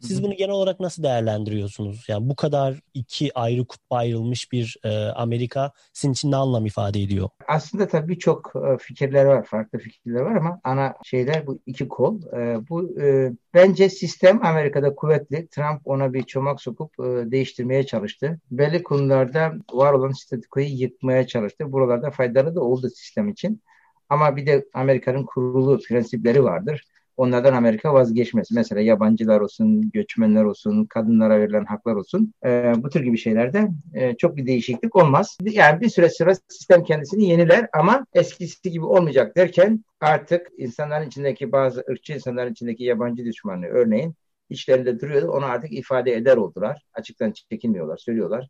Siz 0.07 0.23
bunu 0.23 0.33
genel 0.33 0.51
olarak 0.51 0.79
nasıl 0.79 1.03
değerlendiriyorsunuz? 1.03 2.05
Yani 2.07 2.29
bu 2.29 2.35
kadar 2.35 2.79
iki 2.93 3.39
ayrı 3.39 3.65
kutba 3.65 3.97
ayrılmış 3.97 4.51
bir 4.51 4.77
e, 4.83 4.89
Amerika 5.09 5.71
sizin 5.93 6.13
için 6.13 6.31
ne 6.31 6.35
anlam 6.35 6.65
ifade 6.65 7.01
ediyor? 7.01 7.29
Aslında 7.47 7.87
tabii 7.87 8.19
çok 8.19 8.53
e, 8.55 8.77
fikirler 8.77 9.25
var, 9.25 9.43
farklı 9.43 9.79
fikirler 9.79 10.21
var 10.25 10.35
ama 10.35 10.59
ana 10.63 10.95
şeyler 11.03 11.47
bu 11.47 11.59
iki 11.65 11.87
kol. 11.87 12.21
E, 12.33 12.69
bu 12.69 12.99
e, 13.01 13.31
bence 13.53 13.89
sistem 13.89 14.45
Amerika'da 14.45 14.95
kuvvetli. 14.95 15.47
Trump 15.47 15.81
ona 15.85 16.13
bir 16.13 16.23
çomak 16.23 16.61
sokup 16.61 16.99
e, 16.99 17.31
değiştirmeye 17.31 17.85
çalıştı. 17.85 18.39
Belli 18.51 18.83
konularda 18.83 19.53
var 19.73 19.93
olan 19.93 20.11
statikoyu 20.11 20.67
yıkmaya 20.67 21.27
çalıştı. 21.27 21.71
Buralarda 21.71 22.11
faydalı 22.11 22.55
da 22.55 22.61
oldu 22.61 22.89
sistem 22.89 23.29
için. 23.29 23.61
Ama 24.09 24.35
bir 24.35 24.45
de 24.45 24.65
Amerika'nın 24.73 25.23
kurulu 25.23 25.79
prensipleri 25.87 26.43
vardır 26.43 26.83
onlardan 27.17 27.53
Amerika 27.53 27.93
vazgeçmez. 27.93 28.51
Mesela 28.51 28.81
yabancılar 28.81 29.41
olsun, 29.41 29.91
göçmenler 29.91 30.43
olsun, 30.43 30.85
kadınlara 30.85 31.39
verilen 31.39 31.65
haklar 31.65 31.95
olsun. 31.95 32.33
E, 32.45 32.73
bu 32.77 32.89
tür 32.89 33.01
gibi 33.01 33.17
şeylerde 33.17 33.67
e, 33.93 34.15
çok 34.15 34.37
bir 34.37 34.45
değişiklik 34.45 34.95
olmaz. 34.95 35.37
Yani 35.41 35.81
bir 35.81 35.89
süre 35.89 36.09
sonra 36.09 36.33
sistem 36.47 36.83
kendisini 36.83 37.29
yeniler 37.29 37.67
ama 37.73 38.05
eskisi 38.13 38.71
gibi 38.71 38.85
olmayacak 38.85 39.37
derken 39.37 39.83
artık 40.01 40.47
insanların 40.57 41.07
içindeki 41.07 41.51
bazı 41.51 41.83
ırkçı 41.89 42.13
insanların 42.13 42.51
içindeki 42.51 42.83
yabancı 42.83 43.25
düşmanlığı 43.25 43.67
örneğin 43.67 44.15
içlerinde 44.49 44.99
duruyordu. 44.99 45.31
Onu 45.31 45.45
artık 45.45 45.73
ifade 45.73 46.13
eder 46.13 46.37
oldular. 46.37 46.83
Açıktan 46.93 47.31
çekinmiyorlar, 47.31 47.97
söylüyorlar. 47.97 48.47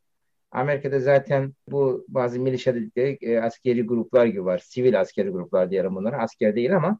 Amerika'da 0.51 0.99
zaten 0.99 1.53
bu 1.67 2.05
bazı 2.07 2.39
milişa 2.39 2.75
dedikleri 2.75 3.17
e, 3.21 3.39
askeri 3.39 3.81
gruplar 3.85 4.25
gibi 4.25 4.45
var. 4.45 4.57
Sivil 4.57 4.99
askeri 4.99 5.29
gruplar 5.29 5.71
diyelim 5.71 5.95
bunlara. 5.95 6.17
Asker 6.17 6.55
değil 6.55 6.75
ama 6.75 6.99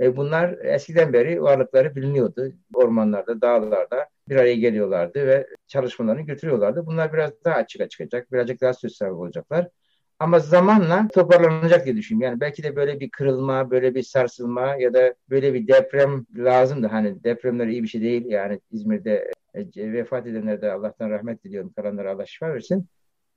e, 0.00 0.16
bunlar 0.16 0.58
eskiden 0.62 1.12
beri 1.12 1.42
varlıkları 1.42 1.96
biliniyordu. 1.96 2.52
Ormanlarda, 2.74 3.40
dağlarda 3.40 4.08
bir 4.28 4.36
araya 4.36 4.54
geliyorlardı 4.54 5.26
ve 5.26 5.46
çalışmalarını 5.66 6.22
götürüyorlardı. 6.22 6.86
Bunlar 6.86 7.12
biraz 7.12 7.44
daha 7.44 7.54
açığa 7.54 7.88
çıkacak, 7.88 8.32
birazcık 8.32 8.60
daha 8.60 8.74
söz 8.74 8.96
sahibi 8.96 9.14
olacaklar. 9.14 9.68
Ama 10.18 10.38
zamanla 10.38 11.08
toparlanacak 11.14 11.84
diye 11.84 11.96
düşünüyorum. 11.96 12.32
Yani 12.32 12.40
belki 12.40 12.62
de 12.62 12.76
böyle 12.76 13.00
bir 13.00 13.10
kırılma, 13.10 13.70
böyle 13.70 13.94
bir 13.94 14.02
sarsılma 14.02 14.76
ya 14.76 14.94
da 14.94 15.14
böyle 15.30 15.54
bir 15.54 15.68
deprem 15.68 16.26
lazımdı. 16.36 16.86
Hani 16.86 17.24
depremler 17.24 17.66
iyi 17.66 17.82
bir 17.82 17.88
şey 17.88 18.00
değil. 18.00 18.24
Yani 18.26 18.60
İzmir'de 18.70 19.32
e, 19.54 19.92
vefat 19.92 20.26
edenlere 20.26 20.62
de 20.62 20.72
Allah'tan 20.72 21.10
rahmet 21.10 21.44
diliyorum. 21.44 21.72
Kalanlara 21.72 22.12
Allah 22.12 22.26
şifa 22.26 22.54
versin. 22.54 22.88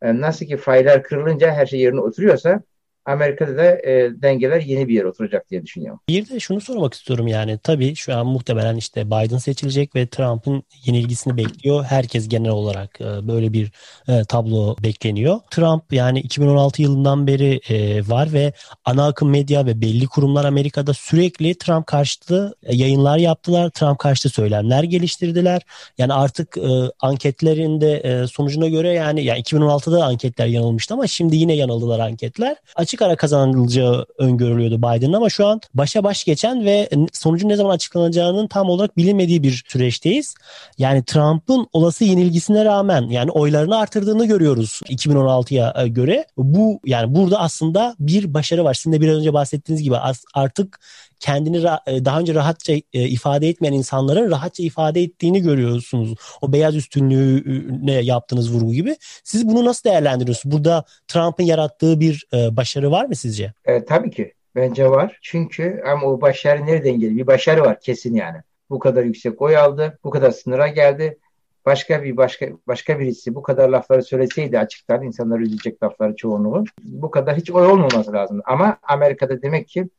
E, 0.02 0.22
nasıl 0.22 0.46
ki 0.46 0.58
faylar 0.58 1.04
kırılınca 1.04 1.52
her 1.52 1.66
şey 1.66 1.80
yerine 1.80 2.00
oturuyorsa 2.00 2.62
Amerika'da 3.06 3.58
da 3.58 3.66
e, 3.66 4.12
dengeler 4.22 4.62
yeni 4.62 4.88
bir 4.88 4.94
yere 4.94 5.08
oturacak 5.08 5.50
diye 5.50 5.64
düşünüyorum. 5.64 6.00
Bir 6.10 6.30
de 6.30 6.40
şunu 6.40 6.62
sormak 6.62 6.94
istiyorum 6.94 7.28
yani 7.28 7.60
tabii 7.64 7.96
şu 7.96 8.16
an 8.16 8.28
muhtemelen 8.28 8.76
işte 8.76 9.08
Biden 9.08 9.38
seçilecek 9.38 9.96
ve 9.96 10.08
Trump'ın 10.08 10.64
yenilgisini 10.86 11.38
bekliyor. 11.38 11.84
Herkes 11.84 12.28
genel 12.28 12.52
olarak 12.52 13.02
e, 13.02 13.28
böyle 13.28 13.54
bir 13.54 13.72
e, 14.08 14.24
tablo 14.24 14.76
bekleniyor. 14.84 15.40
Trump 15.52 15.94
yani 15.94 16.20
2016 16.20 16.82
yılından 16.82 17.28
beri 17.28 17.62
e, 17.70 18.08
var 18.08 18.34
ve 18.34 18.54
ana 18.86 19.08
akım 19.08 19.30
medya 19.30 19.66
ve 19.66 19.82
belli 19.82 20.08
kurumlar 20.08 20.46
Amerika'da 20.46 20.94
sürekli 20.94 21.58
Trump 21.58 21.88
karşıtı 21.88 22.56
yayınlar 22.70 23.18
yaptılar. 23.18 23.70
Trump 23.70 24.00
karşıtı 24.00 24.30
söylemler 24.30 24.84
geliştirdiler. 24.84 25.62
Yani 25.98 26.14
artık 26.14 26.58
anketlerinde 27.00 28.28
sonucuna 28.28 28.68
göre 28.68 28.94
yani, 28.94 29.24
yani 29.24 29.42
2016'da 29.42 30.06
anketler 30.06 30.46
yanılmıştı 30.48 30.94
ama 30.94 31.08
şimdi 31.08 31.36
yine 31.36 31.54
yanıldılar 31.54 32.00
anketler. 32.00 32.56
Açık 32.76 32.91
açık 32.92 33.02
ara 33.02 33.16
kazanılacağı 33.16 34.06
öngörülüyordu 34.18 34.78
Biden'ın 34.78 35.14
ama 35.14 35.30
şu 35.30 35.48
an 35.48 35.62
başa 35.74 36.04
baş 36.04 36.24
geçen 36.24 36.66
ve 36.66 36.90
sonucun 37.14 37.50
ne 37.50 37.56
zaman 37.56 37.70
açıklanacağının 37.76 38.48
tam 38.48 38.70
olarak 38.70 38.98
bilinmediği 38.98 39.44
bir 39.44 39.64
süreçteyiz. 39.68 40.36
Yani 40.78 41.04
Trump'ın 41.06 41.68
olası 41.74 42.04
yenilgisine 42.06 42.66
rağmen 42.66 43.10
yani 43.10 43.32
oylarını 43.32 43.78
artırdığını 43.78 44.26
görüyoruz 44.26 44.82
2016'ya 44.86 45.74
e, 45.78 45.88
göre. 45.88 46.26
Bu 46.38 46.80
yani 46.86 47.16
burada 47.16 47.40
aslında 47.40 47.96
bir 48.00 48.34
başarı 48.34 48.64
var. 48.64 48.74
Sizin 48.74 48.94
de 48.94 49.02
biraz 49.02 49.18
önce 49.18 49.34
bahsettiğiniz 49.34 49.84
gibi 49.84 49.96
artık 50.34 50.80
kendini 51.22 51.58
e, 51.88 52.06
daha 52.06 52.20
önce 52.20 52.34
rahatça 52.34 52.74
e, 52.74 52.82
ifade 52.94 53.50
etmeyen 53.50 53.74
insanların 53.74 54.32
rahatça 54.32 54.64
ifade 54.64 55.02
ettiğini 55.02 55.42
görüyorsunuz. 55.42 56.16
O 56.42 56.54
beyaz 56.54 56.76
üstünlüğüne 56.76 57.94
yaptığınız 57.94 58.56
vurgu 58.56 58.74
gibi. 58.74 58.96
Siz 59.24 59.48
bunu 59.48 59.66
nasıl 59.66 59.90
değerlendiriyorsunuz? 59.90 60.56
Burada 60.56 60.84
Trump'ın 61.08 61.44
yarattığı 61.44 62.00
bir 62.00 62.28
e, 62.34 62.58
başarı 62.58 62.92
var 62.92 63.06
mı 63.06 63.16
sizce? 63.16 63.54
E, 63.66 63.86
tabii 63.86 64.12
ki. 64.12 64.34
Bence 64.56 64.90
var. 64.90 65.20
Çünkü 65.22 65.82
ama 65.88 66.08
o 66.08 66.22
başarı 66.22 66.66
nereden 66.66 66.94
geliyor? 66.94 67.18
Bir 67.18 67.28
başarı 67.28 67.62
var 67.62 67.80
kesin 67.80 68.16
yani. 68.16 68.38
Bu 68.70 68.80
kadar 68.80 69.04
yüksek 69.04 69.42
oy 69.42 69.58
aldı, 69.58 70.00
bu 70.04 70.10
kadar 70.10 70.32
sınıra 70.32 70.68
geldi. 70.68 71.18
Başka 71.66 72.04
bir 72.04 72.18
başka 72.18 72.48
başka 72.68 73.00
birisi 73.00 73.36
bu 73.36 73.42
kadar 73.42 73.70
lafları 73.70 74.04
söyleseydi 74.04 74.60
açıktan 74.60 75.04
insanlar 75.04 75.40
üzülecek 75.40 75.84
lafları 75.84 76.16
çoğunluğu. 76.16 76.64
Bu 76.84 77.12
kadar 77.12 77.38
hiç 77.38 77.52
oy 77.52 77.68
olmaması 77.68 78.14
lazım. 78.14 78.42
Ama 78.46 78.78
Amerika'da 78.84 79.42
demek 79.42 79.68
ki 79.68 79.90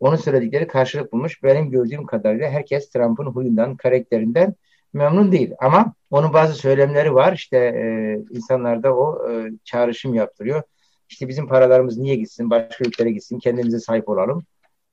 onun 0.00 0.16
söyledikleri 0.16 0.66
karşılık 0.66 1.12
bulmuş. 1.12 1.42
Benim 1.42 1.70
gördüğüm 1.70 2.06
kadarıyla 2.06 2.50
herkes 2.50 2.90
Trump'ın 2.90 3.26
huyundan, 3.26 3.76
karakterinden 3.76 4.54
memnun 4.92 5.32
değil. 5.32 5.52
Ama 5.58 5.94
onun 6.10 6.32
bazı 6.32 6.54
söylemleri 6.54 7.14
var. 7.14 7.32
İşte 7.32 7.56
e, 7.56 8.18
insanlarda 8.30 8.96
o 8.96 9.30
e, 9.30 9.50
çağrışım 9.64 10.14
yaptırıyor. 10.14 10.62
İşte 11.08 11.28
bizim 11.28 11.48
paralarımız 11.48 11.98
niye 11.98 12.14
gitsin, 12.14 12.50
başka 12.50 12.84
ülkelere 12.84 13.12
gitsin, 13.12 13.38
kendimize 13.38 13.78
sahip 13.78 14.08
olalım 14.08 14.44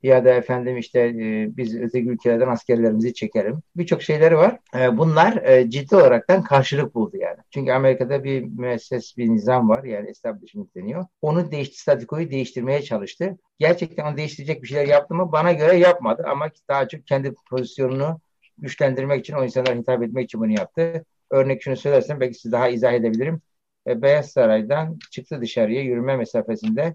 ya 0.04 0.24
da 0.24 0.30
efendim 0.30 0.78
işte 0.78 1.00
e, 1.00 1.56
biz 1.56 1.80
öteki 1.80 2.08
ülkelerden 2.08 2.48
askerlerimizi 2.48 3.14
çekelim. 3.14 3.58
Birçok 3.76 4.02
şeyleri 4.02 4.36
var. 4.36 4.58
E, 4.76 4.98
bunlar 4.98 5.36
e, 5.36 5.70
ciddi 5.70 5.96
olaraktan 5.96 6.42
karşılık 6.42 6.94
buldu 6.94 7.16
yani. 7.16 7.36
Çünkü 7.50 7.72
Amerika'da 7.72 8.24
bir 8.24 8.42
müesses 8.42 9.16
bir 9.16 9.28
nizam 9.28 9.68
var 9.68 9.84
yani 9.84 10.10
establishment 10.10 10.74
deniyor. 10.74 11.06
Onu 11.22 11.50
değişti, 11.50 11.80
statikoyu 11.80 12.30
değiştirmeye 12.30 12.82
çalıştı. 12.82 13.36
Gerçekten 13.58 14.06
onu 14.06 14.16
değiştirecek 14.16 14.62
bir 14.62 14.68
şeyler 14.68 14.86
yaptı 14.86 15.14
mı? 15.14 15.32
Bana 15.32 15.52
göre 15.52 15.76
yapmadı 15.76 16.24
ama 16.26 16.50
daha 16.68 16.88
çok 16.88 17.06
kendi 17.06 17.34
pozisyonunu 17.50 18.20
güçlendirmek 18.58 19.20
için, 19.20 19.34
o 19.34 19.44
insanlara 19.44 19.76
hitap 19.76 20.02
etmek 20.02 20.24
için 20.24 20.40
bunu 20.40 20.52
yaptı. 20.52 21.04
Örnek 21.30 21.62
şunu 21.62 21.76
söylersem 21.76 22.20
belki 22.20 22.34
size 22.34 22.52
daha 22.52 22.68
izah 22.68 22.92
edebilirim. 22.92 23.40
Beyaz 23.86 24.30
Saray'dan 24.30 24.98
çıktı 25.10 25.40
dışarıya 25.40 25.82
yürüme 25.82 26.16
mesafesinde 26.16 26.94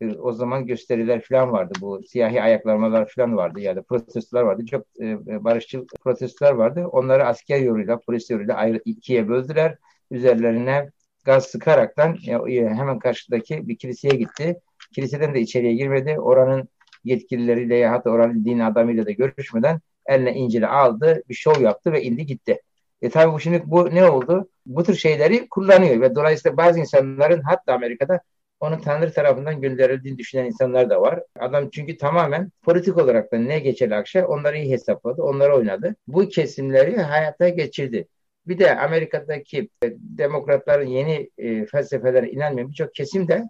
e, 0.00 0.14
o 0.14 0.32
zaman 0.32 0.66
gösteriler 0.66 1.22
falan 1.22 1.52
vardı. 1.52 1.72
Bu 1.80 2.02
siyahi 2.02 2.42
ayaklanmalar 2.42 3.08
falan 3.08 3.36
vardı. 3.36 3.60
Yani 3.60 3.82
protestolar 3.82 4.42
vardı. 4.42 4.66
Çok 4.66 4.86
e, 5.00 5.06
e, 5.06 5.44
barışçıl 5.44 5.86
protestolar 6.00 6.52
vardı. 6.52 6.86
Onları 6.86 7.26
asker 7.26 7.60
yoluyla, 7.60 8.00
polis 8.00 8.30
yoluyla 8.30 8.54
ayrı 8.54 8.80
ikiye 8.84 9.28
böldüler. 9.28 9.78
Üzerlerine 10.10 10.90
gaz 11.24 11.44
sıkaraktan 11.44 12.18
e, 12.48 12.68
hemen 12.68 12.98
karşıdaki 12.98 13.68
bir 13.68 13.76
kiliseye 13.76 14.14
gitti. 14.14 14.60
Kiliseden 14.94 15.34
de 15.34 15.40
içeriye 15.40 15.74
girmedi. 15.74 16.20
Oranın 16.20 16.68
yetkilileriyle 17.04 17.76
ya 17.76 17.92
hatta 17.92 18.10
oranın 18.10 18.44
din 18.44 18.58
adamıyla 18.58 19.06
da 19.06 19.10
görüşmeden 19.10 19.80
eline 20.06 20.34
İncil'i 20.34 20.66
aldı, 20.66 21.22
bir 21.28 21.34
şov 21.34 21.60
yaptı 21.60 21.92
ve 21.92 22.02
indi 22.02 22.26
gitti. 22.26 22.60
E 23.02 23.10
tabi 23.10 23.32
bu 23.32 23.40
şimdi 23.40 23.62
bu 23.66 23.94
ne 23.94 24.10
oldu? 24.10 24.48
Bu 24.66 24.84
tür 24.84 24.94
şeyleri 24.94 25.48
kullanıyor 25.48 26.00
ve 26.00 26.14
dolayısıyla 26.14 26.56
bazı 26.56 26.80
insanların 26.80 27.42
hatta 27.42 27.74
Amerika'da 27.74 28.20
onun 28.60 28.78
Tanrı 28.78 29.12
tarafından 29.12 29.60
gönderildiğini 29.60 30.18
düşünen 30.18 30.44
insanlar 30.44 30.90
da 30.90 31.00
var. 31.00 31.22
Adam 31.38 31.70
çünkü 31.70 31.96
tamamen 31.96 32.50
politik 32.62 32.98
olarak 32.98 33.32
da 33.32 33.38
ne 33.38 33.58
geçer 33.58 33.90
akşam 33.90 34.24
onları 34.24 34.58
iyi 34.58 34.72
hesapladı, 34.72 35.22
onları 35.22 35.56
oynadı. 35.56 35.96
Bu 36.06 36.28
kesimleri 36.28 36.96
hayata 36.96 37.48
geçirdi. 37.48 38.08
Bir 38.46 38.58
de 38.58 38.76
Amerika'daki 38.78 39.68
e, 39.84 39.92
demokratların 39.98 40.86
yeni 40.86 41.30
e, 41.38 41.66
felsefelere 41.66 42.30
inanmayan 42.30 42.68
birçok 42.68 42.94
kesim 42.94 43.28
de 43.28 43.44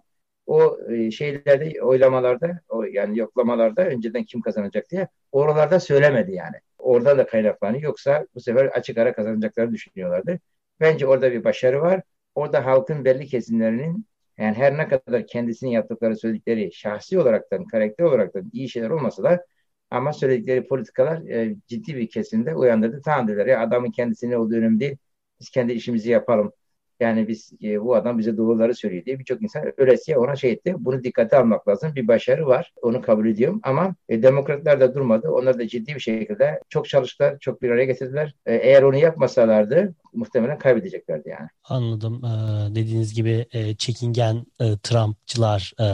o 0.45 0.77
e, 0.91 1.11
şeylerde 1.11 1.81
oylamalarda 1.81 2.59
o 2.69 2.83
yani 2.83 3.19
yoklamalarda 3.19 3.85
önceden 3.85 4.23
kim 4.23 4.41
kazanacak 4.41 4.89
diye 4.89 5.07
oralarda 5.31 5.79
söylemedi 5.79 6.31
yani. 6.31 6.55
Oradan 6.77 7.17
da 7.17 7.25
kaynaklanıyor. 7.25 7.83
Yoksa 7.83 8.25
bu 8.35 8.39
sefer 8.39 8.65
açık 8.65 8.97
ara 8.97 9.13
kazanacaklarını 9.13 9.73
düşünüyorlardı. 9.73 10.39
Bence 10.79 11.07
orada 11.07 11.31
bir 11.31 11.43
başarı 11.43 11.81
var. 11.81 12.01
Orada 12.35 12.65
halkın 12.65 13.05
belli 13.05 13.27
kesimlerinin 13.27 14.05
yani 14.41 14.55
her 14.57 14.77
ne 14.77 14.87
kadar 14.87 15.27
kendisinin 15.27 15.71
yaptıkları 15.71 16.17
söyledikleri 16.17 16.73
şahsi 16.73 17.19
olaraktan, 17.19 17.65
karakter 17.67 18.03
olaraktan 18.05 18.49
iyi 18.53 18.69
şeyler 18.69 18.89
olmasa 18.89 19.23
da 19.23 19.45
ama 19.91 20.13
söyledikleri 20.13 20.67
politikalar 20.67 21.21
e, 21.29 21.55
ciddi 21.67 21.95
bir 21.97 22.09
kesimde 22.09 22.55
uyandırdı. 22.55 23.01
Tamam 23.05 23.27
dediler 23.27 23.45
ya 23.45 23.61
adamın 23.61 23.91
kendisine 23.91 24.37
olduğu 24.37 24.55
önemli 24.55 24.79
değil. 24.79 24.97
Biz 25.39 25.49
kendi 25.49 25.73
işimizi 25.73 26.11
yapalım. 26.11 26.53
Yani 27.01 27.27
biz 27.27 27.53
e, 27.63 27.81
bu 27.81 27.95
adam 27.95 28.17
bize 28.19 28.37
doğruları 28.37 28.75
söylüyor 28.75 29.05
diye 29.05 29.19
birçok 29.19 29.41
insan 29.41 29.73
öylesiye 29.77 30.17
ona 30.17 30.35
şey 30.35 30.51
etti. 30.51 30.75
Bunu 30.77 31.03
dikkate 31.03 31.37
almak 31.37 31.67
lazım. 31.67 31.95
Bir 31.95 32.07
başarı 32.07 32.47
var. 32.47 32.73
Onu 32.81 33.01
kabul 33.01 33.27
ediyorum. 33.27 33.59
Ama 33.63 33.95
e, 34.09 34.23
demokratlar 34.23 34.79
da 34.79 34.95
durmadı. 34.95 35.29
Onlar 35.29 35.59
da 35.59 35.67
ciddi 35.67 35.95
bir 35.95 35.99
şekilde 35.99 36.59
çok 36.69 36.89
çalıştılar. 36.89 37.39
Çok 37.39 37.61
bir 37.61 37.69
araya 37.69 37.85
getirdiler. 37.85 38.35
E, 38.45 38.55
eğer 38.55 38.83
onu 38.83 38.97
yapmasalardı 38.97 39.95
muhtemelen 40.13 40.57
kaybedeceklerdi 40.57 41.29
yani. 41.29 41.47
Anladım. 41.63 42.21
Ee, 42.25 42.75
dediğiniz 42.75 43.13
gibi 43.13 43.45
e, 43.51 43.75
çekingen 43.75 44.45
e, 44.59 44.77
Trumpçılar 44.83 45.73
e, 45.79 45.87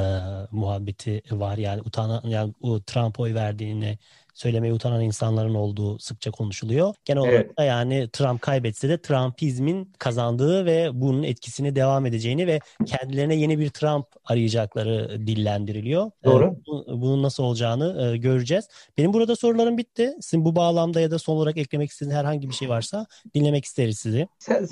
muhabbeti 0.52 1.22
var. 1.32 1.58
Yani 1.58 1.82
utanan 1.82 2.22
yani 2.26 2.54
o 2.62 2.80
Trump 2.80 3.20
oy 3.20 3.34
verdiğini 3.34 3.98
söylemeye 4.38 4.74
utanan 4.74 5.02
insanların 5.02 5.54
olduğu 5.54 6.00
sıkça 6.00 6.32
konuşuluyor. 6.32 6.96
Genel 7.06 7.22
evet. 7.22 7.34
olarak 7.34 7.58
da 7.58 7.64
yani 7.64 8.10
Trump 8.14 8.42
kaybetse 8.42 8.90
de 8.90 9.02
Trumpizmin 9.02 9.92
kazandığı 10.00 10.66
ve 10.66 10.90
bunun 10.94 11.24
etkisini 11.24 11.76
devam 11.76 12.06
edeceğini 12.06 12.48
ve 12.48 12.60
kendilerine 12.86 13.36
yeni 13.36 13.60
bir 13.60 13.70
Trump 13.70 14.06
arayacakları 14.26 15.28
dillendiriliyor. 15.28 16.12
Doğru. 16.24 16.46
Ee, 16.46 17.02
bunun 17.02 17.24
nasıl 17.24 17.44
olacağını 17.44 18.14
e, 18.14 18.18
göreceğiz. 18.18 18.68
Benim 18.98 19.14
burada 19.14 19.36
sorularım 19.36 19.78
bitti. 19.78 20.14
Sizin 20.22 20.46
bu 20.46 20.56
bağlamda 20.56 21.02
ya 21.02 21.12
da 21.12 21.20
son 21.20 21.36
olarak 21.36 21.58
eklemek 21.58 21.90
istediğiniz 21.90 22.18
herhangi 22.18 22.50
bir 22.50 22.54
şey 22.54 22.70
varsa 22.70 23.06
dinlemek 23.36 23.66
isteriz 23.66 24.00
sizi. 24.00 24.28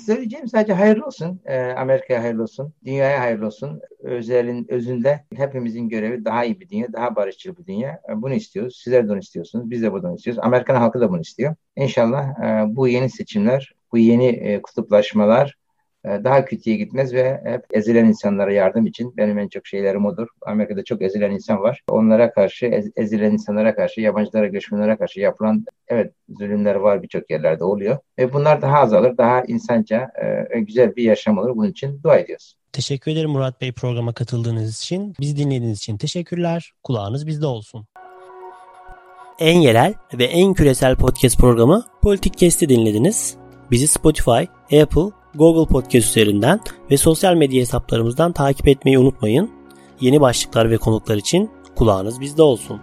Söyleyeceğim 0.06 0.48
sadece 0.48 0.72
hayırlı 0.72 1.06
olsun. 1.06 1.40
Ee, 1.44 1.60
Amerika'ya 1.60 2.22
hayırlı 2.22 2.42
olsun. 2.42 2.74
Dünyaya 2.84 3.20
hayırlı 3.20 3.46
olsun. 3.46 3.80
Özelin 4.02 4.66
özünde 4.68 5.24
hepimizin 5.34 5.88
görevi 5.88 6.24
daha 6.24 6.44
iyi 6.44 6.60
bir 6.60 6.68
dünya, 6.68 6.92
daha 6.92 7.16
barışçıl 7.16 7.56
bir 7.56 7.66
dünya. 7.66 8.00
Bunu 8.16 8.34
istiyoruz. 8.34 8.80
Sizler 8.84 9.08
de 9.08 9.12
onu 9.12 9.18
istiyorsunuz 9.18 9.55
istiyorsunuz. 9.56 9.70
Biz 9.70 9.82
de 9.82 9.92
bunu 9.92 10.16
istiyoruz. 10.16 10.42
Amerikan 10.44 10.74
halkı 10.74 11.00
da 11.00 11.10
bunu 11.10 11.20
istiyor. 11.20 11.54
İnşallah 11.76 12.40
e, 12.40 12.76
bu 12.76 12.88
yeni 12.88 13.10
seçimler, 13.10 13.72
bu 13.92 13.98
yeni 13.98 14.26
e, 14.26 14.62
kutuplaşmalar 14.62 15.56
e, 16.04 16.08
daha 16.24 16.44
kötüye 16.44 16.76
gitmez 16.76 17.14
ve 17.14 17.40
hep 17.44 17.64
ezilen 17.70 18.04
insanlara 18.04 18.52
yardım 18.52 18.86
için 18.86 19.16
benim 19.16 19.38
en 19.38 19.48
çok 19.48 19.66
şeylerim 19.66 20.06
odur. 20.06 20.28
Amerika'da 20.46 20.84
çok 20.84 21.02
ezilen 21.02 21.30
insan 21.30 21.60
var. 21.60 21.82
Onlara 21.88 22.32
karşı, 22.32 22.66
ez, 22.66 22.90
ezilen 22.96 23.32
insanlara 23.32 23.74
karşı, 23.74 24.00
yabancılara, 24.00 24.46
göçmenlere 24.46 24.96
karşı 24.96 25.20
yapılan 25.20 25.64
evet 25.88 26.12
zulümler 26.28 26.74
var 26.74 27.02
birçok 27.02 27.30
yerlerde 27.30 27.64
oluyor. 27.64 27.98
Ve 28.18 28.32
bunlar 28.32 28.62
daha 28.62 28.78
azalır, 28.78 29.16
daha 29.16 29.42
insanca 29.42 30.10
e, 30.54 30.60
güzel 30.60 30.96
bir 30.96 31.02
yaşam 31.02 31.38
olur. 31.38 31.56
Bunun 31.56 31.70
için 31.70 32.00
dua 32.02 32.16
ediyoruz. 32.16 32.56
Teşekkür 32.72 33.10
ederim 33.10 33.30
Murat 33.30 33.60
Bey 33.60 33.72
programa 33.72 34.12
katıldığınız 34.12 34.82
için. 34.82 35.14
Bizi 35.20 35.36
dinlediğiniz 35.36 35.78
için 35.78 35.96
teşekkürler. 35.96 36.72
Kulağınız 36.82 37.26
bizde 37.26 37.46
olsun 37.46 37.86
en 39.38 39.60
yerel 39.60 39.94
ve 40.14 40.24
en 40.24 40.54
küresel 40.54 40.96
podcast 40.96 41.38
programı 41.38 41.84
Politik 42.02 42.38
Kesti 42.38 42.68
dinlediniz. 42.68 43.36
Bizi 43.70 43.86
Spotify, 43.86 44.42
Apple, 44.82 45.10
Google 45.34 45.72
Podcast 45.72 46.08
üzerinden 46.08 46.60
ve 46.90 46.96
sosyal 46.96 47.34
medya 47.34 47.60
hesaplarımızdan 47.60 48.32
takip 48.32 48.68
etmeyi 48.68 48.98
unutmayın. 48.98 49.50
Yeni 50.00 50.20
başlıklar 50.20 50.70
ve 50.70 50.76
konuklar 50.76 51.16
için 51.16 51.50
kulağınız 51.76 52.20
bizde 52.20 52.42
olsun. 52.42 52.80